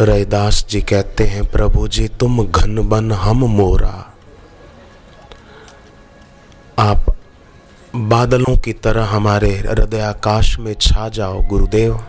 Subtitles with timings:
[0.00, 4.12] रैदास जी कहते हैं, प्रभु जी, तुम घन बन, हम मोरा।
[6.78, 7.16] आप
[7.96, 12.04] बादलों की तरह हमारे हृदय आकाश में छा जाओ, गुरुदेव।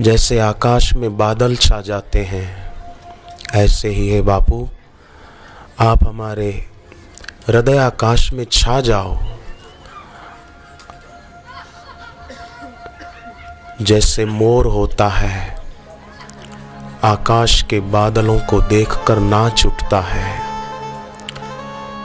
[0.00, 2.74] जैसे आकाश में बादल छा जाते हैं,
[3.54, 4.68] ऐसे ही है बापू।
[5.80, 6.66] आप हमारे
[7.48, 9.18] हृदय आकाश में छा जाओ।
[13.82, 15.63] जैसे मोर होता है
[17.04, 20.40] आकाश के बादलों को देखकर नाच उठता है।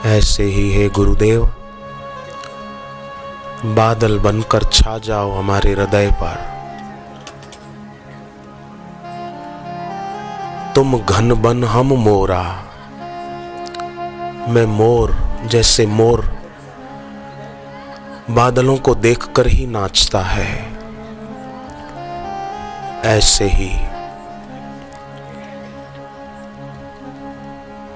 [0.06, 1.44] ऐसे ही है गुरुदेव,
[3.64, 6.36] बादल बनकर छा जाओ हमारे हृदय पर।
[10.74, 12.42] तुम घन बन हम मोरा।
[14.48, 16.32] मैं मोर जैसे मोर
[18.30, 20.72] बादलों को देखकर ही नाचता है।
[23.04, 23.89] ऐसे ही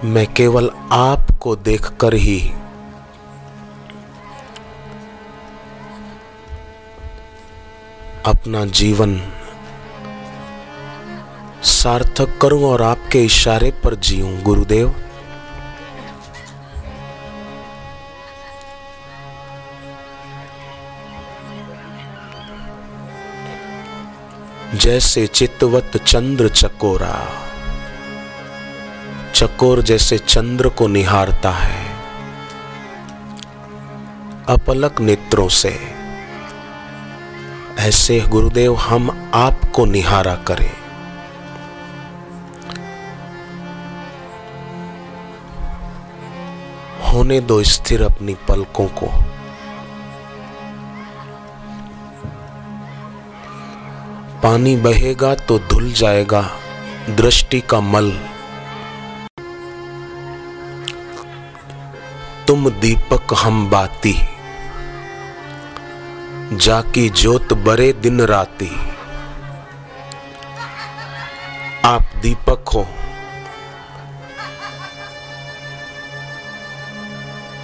[0.04, 2.40] मैं केवल आपको देखकर ही
[8.26, 9.16] अपना जीवन
[11.62, 14.94] सार्थक करूँ और आपके इशारे पर जीऊं, गुरुदेव।
[24.74, 27.43] जैसे चितवत चंद्र चकोरा।
[29.34, 31.94] चकोर जैसे चंद्र को निहारता है।
[34.48, 35.80] अपलक नेत्रों से।
[37.78, 40.72] ऐसे गुरुदेव हम आपको निहारा करें।
[47.12, 49.06] होने दो स्थिर अपनी पलकों को।
[54.42, 56.50] पानी बहेगा तो धुल जाएगा,
[57.10, 58.33] दृष्टि का मल।
[62.64, 64.20] तुम दीपक हम बाती।
[66.56, 68.70] जाकी जोत बरे दिन राती।
[71.84, 72.86] आप दीपक हो।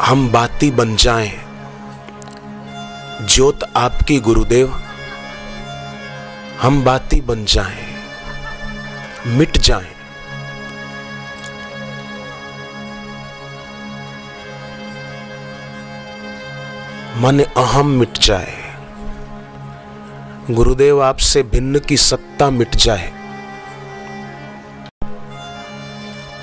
[0.03, 1.33] हम बाती बन जाएँ।
[3.27, 4.81] ज्योत आपकी गुरुदेव।
[6.62, 7.87] हम बाती बन जाएँ।
[9.27, 10.00] मिट जाएँ।
[17.16, 18.76] मन अहम मिट जाए।
[20.50, 23.12] गुरुदेव आपसे भिन्न की सत्ता मिट जाए।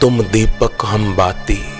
[0.01, 1.73] तुम दीपक हम बाती,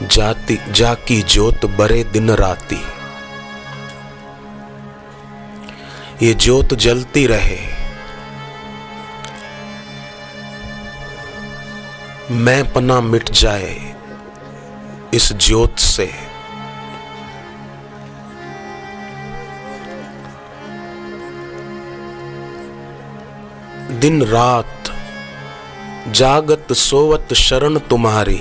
[0.00, 2.82] जाती, जाकी जोत बरे दिन राती।
[6.26, 7.58] ये जोत जलती रहे।
[12.30, 13.94] मैं पना मिट जाए
[15.14, 16.33] इस ज्योत से।
[24.04, 24.88] दिन रात
[26.08, 28.40] जागत सोवत शरण तुम्हारी।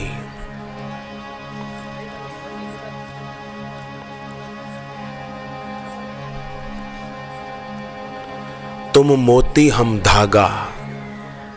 [8.94, 10.48] तुम मोती हम धागा,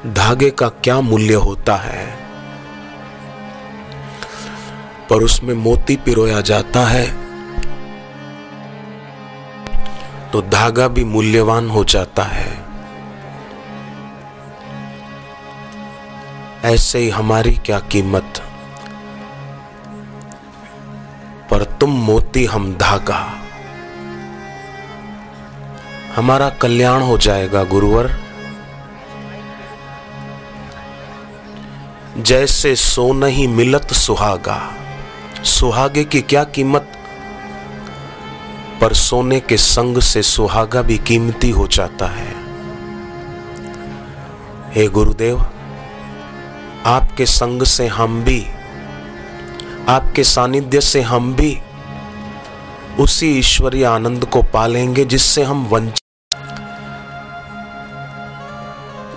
[0.07, 2.07] धागे का क्या मूल्य होता है?
[5.11, 7.07] पर उसमें मोती पिरोया जाता है
[10.33, 12.46] तो धागा भी मूल्यवान हो जाता है।
[16.67, 18.43] ऐसे ही हमारी क्या कीमत?
[21.51, 23.35] पर तुम मोती हम धागा।
[26.17, 28.21] हमारा कल्याण हो जाएगा, गुरुवर।
[32.19, 34.75] जैसे सो नहीं मिलत सुहागा।
[35.45, 36.93] सुहागे की क्या कीमत?
[38.81, 42.35] पर सोने के संग से सुहागा भी कीमती हो जाता है।
[44.73, 45.47] हे गुरुदेव
[46.87, 48.47] आपके संग से हम भी,
[49.89, 51.59] आपके सानिध्य से हम भी
[53.01, 56.03] उसी ईश्वरीय आनंद को पालेंगे जिससे हम वंचित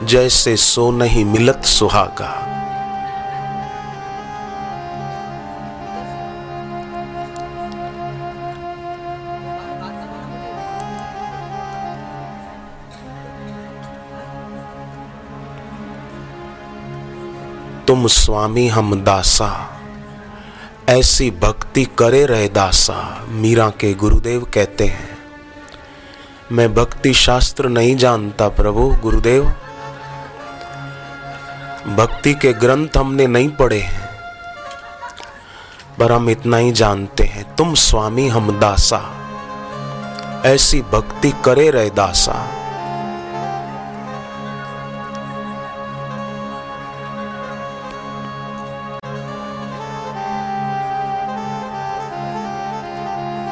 [0.04, 2.32] जैसे सो नहीं मिलत सुहागा।
[17.90, 19.80] तुम स्वामी हम दासा।
[20.90, 25.18] ऐसी भक्ति करे रहे दासा, मीरा के गुरुदेव कहते हैं।
[26.52, 29.44] मैं भक्ति शास्त्र नहीं जानता प्रभु, गुरुदेव।
[31.96, 34.10] भक्ति के ग्रंथ हमने नहीं पढ़े हैं,
[36.00, 39.02] पर हम इतना ही जानते हैं। तुम स्वामी हम दासा।
[40.46, 42.48] ऐसी भक्ति करे रहे दासा।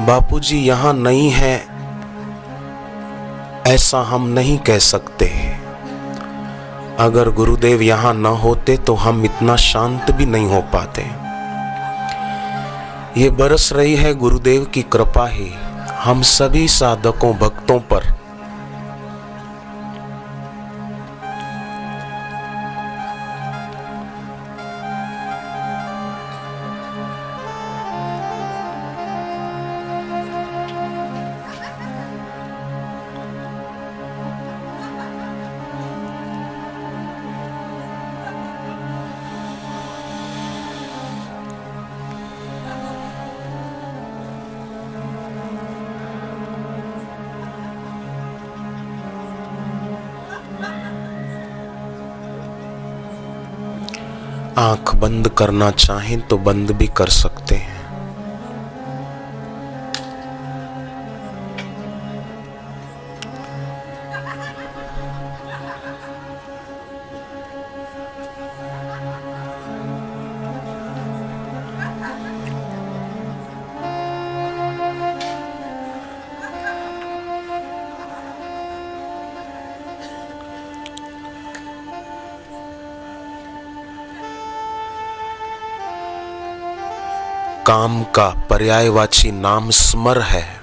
[0.02, 1.56] बापूजी यहाँ नहीं है,
[3.68, 5.26] ऐसा हम नहीं कह सकते।
[7.00, 11.02] अगर गुरुदेव यहाँ न होते तो हम इतना शांत भी नहीं हो पाते।
[13.22, 15.50] ये बरस रही है गुरुदेव की कृपा ही।
[16.04, 18.17] हम सभी साधकों, भक्तों पर
[54.58, 57.77] आँख बंद करना चाहें तो बंद भी कर सकते हैं।
[87.68, 90.62] काम का पर्यायवाची नाम स्मर है।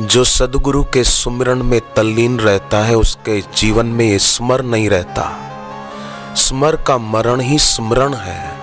[0.00, 5.50] जो सदगुरु के सुमिरन में तल्लीन रहता है, उसके जीवन में ये स्मर नहीं रहता।
[6.36, 8.56] स्मर का मरण ही स्मरण है।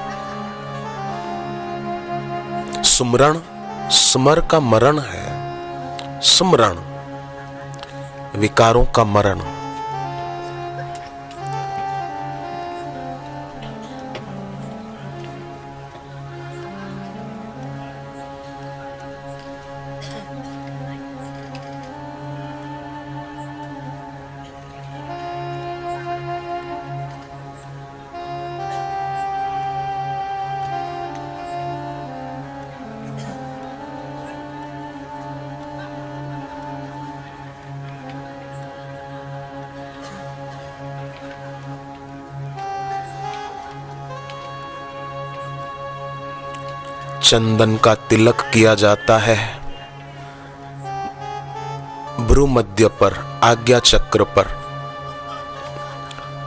[2.83, 3.39] सुमरण
[3.89, 5.25] स्मर का मरण है।
[6.21, 6.75] स्मरण,
[8.39, 9.54] विकारों का मरण।
[47.25, 49.60] चंदन का तिलक किया जाता है।
[52.19, 54.44] भ्रूमध्य पर, आज्ञा चक्र पर।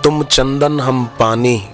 [0.05, 1.69] तुम चंदन, हम पानी।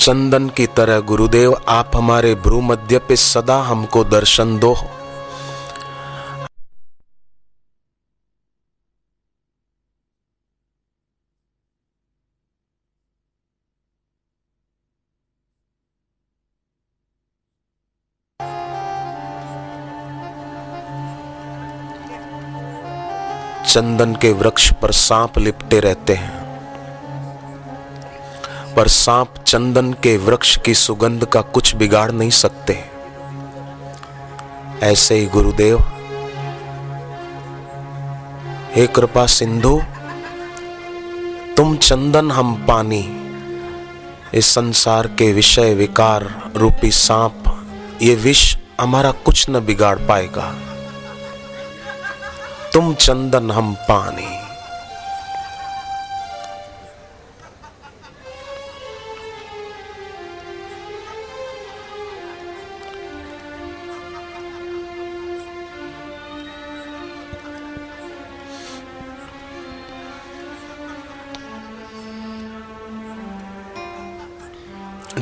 [0.00, 4.76] चंदन की तरह गुरुदेव, आप हमारे भ्रूमध्य पे सदा हमको दर्शन दो।
[23.78, 26.38] चंदन के वृक्ष पर सांप लिपटे रहते हैं।
[28.76, 32.84] पर सांप चंदन के वृक्ष की सुगंध का कुछ बिगाड़ नहीं सकते।
[34.82, 35.78] ऐसे ही गुरुदेव,
[38.74, 39.82] हे कृपा सिंधु,
[41.56, 43.04] तुम चंदन हम पानी,
[44.34, 47.44] इस संसार के विषय विकार रूपी सांप,
[48.02, 50.54] ये विष हमारा कुछ न बिगाड़ पाएगा।
[52.72, 54.36] तुम चंदन हम पानी।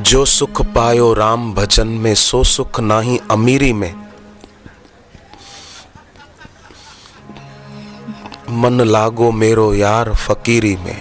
[0.01, 4.06] जो सुख पायो राम भजन में, सो सुख नाही अमीरी में।
[8.67, 11.01] मन लागो मेरो यार फकीरी में।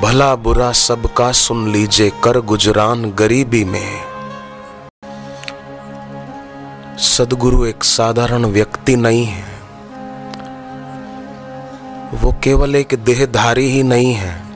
[0.00, 4.04] भला बुरा सबका सुन लीजिए, कर गुजरान गरीबी में।
[6.98, 9.44] सदगुरु एक साधारण व्यक्ति नहीं है।
[12.14, 14.49] वो केवल एक देहधारी ही नहीं है।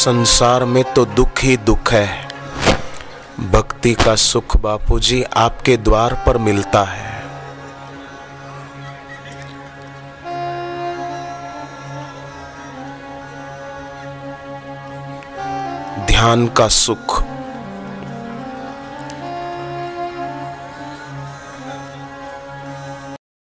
[0.00, 2.28] संसार में तो दुख ही दुख है।
[3.50, 7.10] भक्ति का सुख बापूजी आपके द्वार पर मिलता है।
[16.06, 17.22] ध्यान का सुख